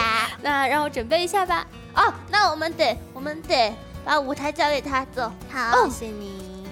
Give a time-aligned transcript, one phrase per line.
[0.00, 0.30] 家。
[0.42, 1.66] 那让我准备一下吧。
[1.94, 3.74] 哦，那我们得，我们得
[4.04, 5.32] 把舞台交给他，走。
[5.50, 6.66] 好，谢谢你。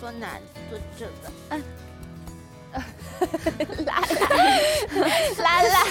[0.00, 0.28] 坐哪？
[0.70, 1.12] 坐这个。
[1.50, 1.62] 嗯。
[3.86, 4.00] 拉
[5.42, 5.82] 拉拉拉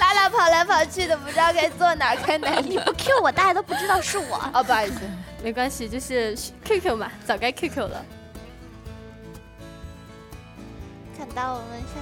[0.00, 2.68] 拉拉跑来跑去的，不知道该坐哪该哪里。
[2.70, 4.40] 你不 Q 我，大家都不知道是我。
[4.54, 5.00] 哦，不好意思，
[5.42, 8.04] 没关系，就是 QQ 嘛，早该 QQ 了。
[11.18, 12.00] 看到我们上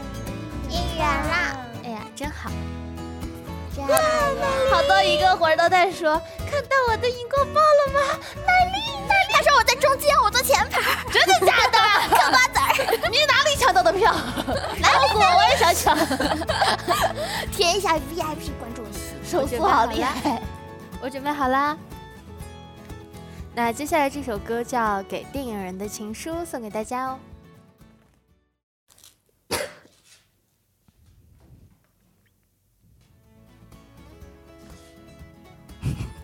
[0.71, 1.57] 姻缘啦！
[1.83, 2.51] 哎呀，真好。
[3.79, 3.99] 哇，
[4.71, 8.01] 好多一个活都在说，看到我的荧光棒了吗？
[8.47, 9.33] 哪里哪里？
[9.33, 10.81] 他说我在中间，我坐前排。
[11.13, 11.79] 真的假的？
[12.17, 13.09] 嗑瓜子儿。
[13.11, 14.13] 你哪里抢到的票？
[14.13, 15.97] 来我我也想抢。
[17.53, 20.41] 填一下 VIP 观众席，手速好厉害。
[21.01, 21.77] 我准备好啦。
[23.55, 27.19] 那接下来这首歌叫《给电影人的情书》，送给大家哦。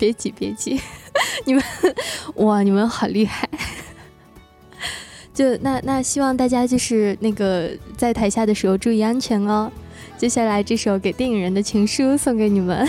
[0.03, 0.81] 别急，别急，
[1.47, 1.63] 你们
[2.35, 3.49] 哇，你们好厉害！
[5.33, 9.71] 就那那，希望大家就是那个在台下的时候注意安全哦。
[10.19, 12.89] 接下来这首《给电影人的情书》送给你们。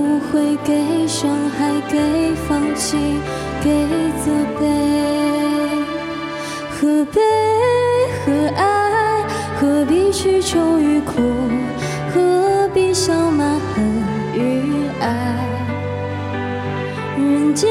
[0.31, 1.99] 会，给伤害，给。
[2.47, 2.97] 放弃，
[3.63, 3.69] 给
[4.25, 4.65] 责备，
[6.69, 7.21] 何悲
[8.25, 8.61] 何爱？
[9.57, 11.21] 何必去愁与苦？
[12.13, 14.03] 何必笑骂恨
[14.33, 15.05] 与爱？
[17.17, 17.69] 人间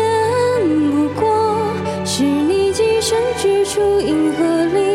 [0.92, 1.28] 不过
[2.04, 4.89] 是你寄身之处，银河里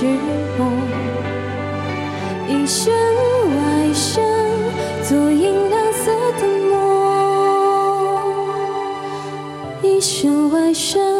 [0.00, 0.06] 是
[0.58, 0.72] 梦，
[2.48, 4.24] 一生外生，
[5.06, 6.72] 做银亮色的梦，
[9.82, 11.19] 一生外生，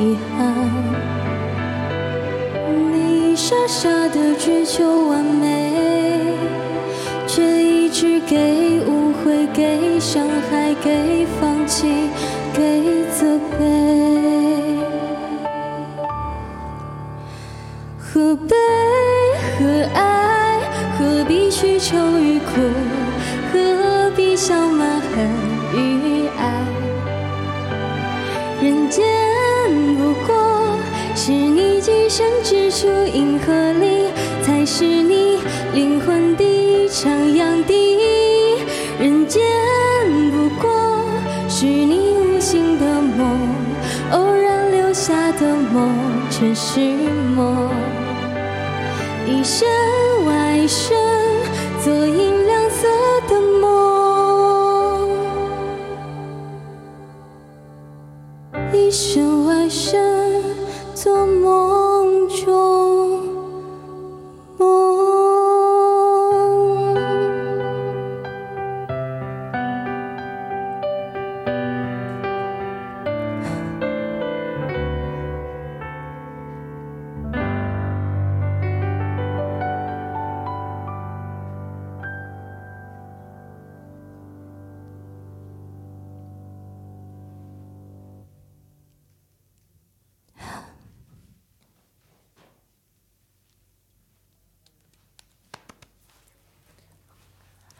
[0.00, 0.54] 遗憾。
[2.90, 6.34] 你傻傻的追求完美，
[7.26, 12.08] 却一直给误会，给伤害，给放弃，
[12.54, 13.58] 给责备。
[17.98, 18.56] 何悲
[19.58, 20.60] 何爱？
[20.98, 22.52] 何必去愁与苦？
[23.52, 24.34] 何必？
[24.34, 25.28] 笑骂恨
[25.74, 26.64] 与爱。
[28.62, 29.04] 人间
[29.96, 30.78] 不过
[31.14, 34.08] 是你寄身之处，银河里
[34.42, 35.38] 才是你
[35.74, 36.44] 灵魂的
[36.88, 37.98] 徜徉地。
[38.98, 39.42] 人间
[40.30, 40.70] 不过
[41.48, 43.38] 是你无心的梦，
[44.12, 45.90] 偶然留下的梦，
[46.30, 46.80] 尘世
[47.34, 47.70] 梦。
[49.26, 49.66] 一生
[50.26, 50.96] 外生，
[51.82, 52.88] 做银亮色
[53.28, 53.68] 的梦。
[58.72, 60.42] 一生一生，
[60.96, 61.59] 做梦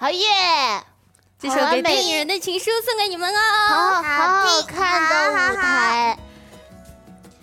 [0.01, 0.27] 好耶！
[1.39, 3.39] 这首给电影人的情书送给你们哦。
[3.69, 6.19] 好好好看的舞台，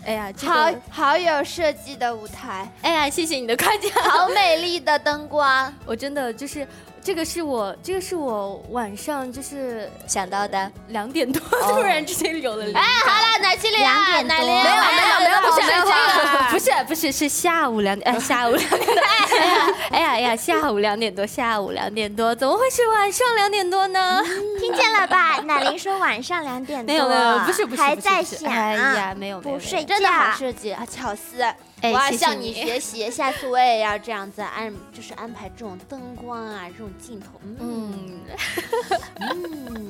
[0.08, 3.92] 哎呀，这好个，好有设计的舞台，哎呀，谢谢你的夸奖。
[4.04, 6.68] 好美丽的灯光， 我真的就是
[7.00, 10.72] 这个是我这个是我晚上就是想到的。
[10.88, 14.48] 两点多突然之间有了灵哎，好了，奶七零啊，两点多
[16.58, 24.24] 不是不是是下午两点 哎 下午两点多哎呀哎呀哎呀下午两点多下午两点多怎么会是晚上两点多呢？
[24.60, 25.38] 听见了吧？
[25.46, 31.44] 奶玲说晚上两点多，没有没有不是不是还在想，哎呀没有没有不睡觉，真的好设计啊，巧思！
[31.82, 37.28] 哎我要向你学习，下次我也要这样子安，就是安排这种灯光啊，这种镜头。
[37.44, 38.20] 嗯嗯。
[39.20, 39.86] 嗯。